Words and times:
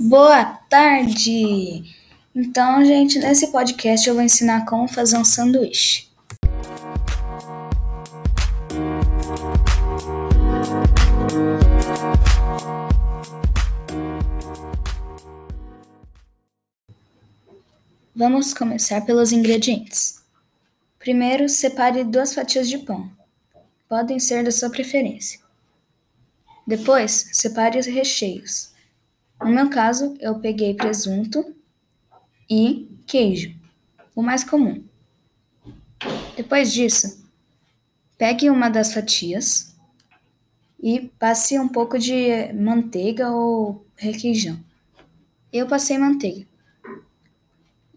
Boa 0.00 0.44
tarde! 0.44 1.82
Então, 2.32 2.84
gente, 2.84 3.18
nesse 3.18 3.50
podcast 3.50 4.08
eu 4.08 4.14
vou 4.14 4.22
ensinar 4.22 4.64
como 4.64 4.86
fazer 4.86 5.18
um 5.18 5.24
sanduíche. 5.24 6.08
Vamos 18.14 18.54
começar 18.54 19.00
pelos 19.00 19.32
ingredientes. 19.32 20.22
Primeiro, 21.00 21.48
separe 21.48 22.04
duas 22.04 22.32
fatias 22.32 22.68
de 22.68 22.78
pão. 22.78 23.10
Podem 23.88 24.20
ser 24.20 24.44
da 24.44 24.52
sua 24.52 24.70
preferência. 24.70 25.40
Depois, 26.64 27.30
separe 27.32 27.80
os 27.80 27.86
recheios. 27.86 28.77
No 29.40 29.50
meu 29.50 29.70
caso, 29.70 30.16
eu 30.20 30.38
peguei 30.40 30.74
presunto 30.74 31.54
e 32.50 32.88
queijo, 33.06 33.54
o 34.14 34.22
mais 34.22 34.42
comum. 34.42 34.84
Depois 36.36 36.72
disso, 36.72 37.24
pegue 38.16 38.50
uma 38.50 38.68
das 38.68 38.92
fatias 38.92 39.74
e 40.80 41.10
passe 41.18 41.58
um 41.58 41.68
pouco 41.68 41.98
de 41.98 42.52
manteiga 42.52 43.30
ou 43.30 43.84
requeijão. 43.96 44.58
Eu 45.52 45.66
passei 45.66 45.98
manteiga. 45.98 46.46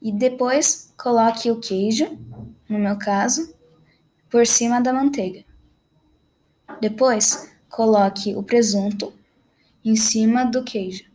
E 0.01 0.11
depois 0.11 0.91
coloque 0.97 1.51
o 1.51 1.59
queijo, 1.59 2.17
no 2.67 2.79
meu 2.79 2.97
caso, 2.97 3.53
por 4.29 4.47
cima 4.47 4.79
da 4.79 4.93
manteiga. 4.93 5.43
Depois, 6.79 7.51
coloque 7.69 8.35
o 8.35 8.41
presunto 8.41 9.13
em 9.83 9.95
cima 9.95 10.45
do 10.45 10.63
queijo. 10.63 11.10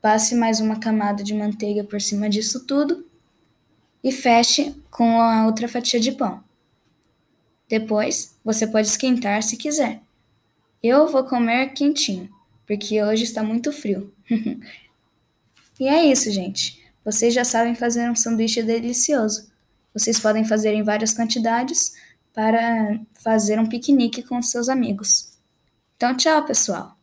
Passe 0.00 0.34
mais 0.34 0.60
uma 0.60 0.78
camada 0.78 1.24
de 1.24 1.34
manteiga 1.34 1.82
por 1.82 2.00
cima 2.00 2.28
disso 2.28 2.64
tudo 2.64 3.04
e 4.02 4.12
feche 4.12 4.74
com 4.90 5.20
a 5.20 5.46
outra 5.46 5.68
fatia 5.68 5.98
de 5.98 6.12
pão. 6.12 6.42
Depois, 7.68 8.36
você 8.44 8.66
pode 8.66 8.86
esquentar 8.86 9.42
se 9.42 9.56
quiser. 9.56 10.00
Eu 10.82 11.08
vou 11.08 11.24
comer 11.24 11.72
quentinho, 11.72 12.30
porque 12.66 13.02
hoje 13.02 13.24
está 13.24 13.42
muito 13.42 13.72
frio. 13.72 14.12
e 15.80 15.88
é 15.88 16.06
isso, 16.06 16.30
gente. 16.30 16.80
Vocês 17.04 17.34
já 17.34 17.44
sabem 17.44 17.74
fazer 17.74 18.08
um 18.10 18.14
sanduíche 18.14 18.62
delicioso. 18.62 19.50
Vocês 19.92 20.20
podem 20.20 20.44
fazer 20.44 20.74
em 20.74 20.82
várias 20.82 21.12
quantidades 21.12 21.94
para 22.32 23.00
fazer 23.14 23.58
um 23.58 23.66
piquenique 23.66 24.22
com 24.22 24.40
seus 24.40 24.68
amigos. 24.68 25.32
Então, 25.96 26.16
tchau, 26.16 26.44
pessoal! 26.44 26.97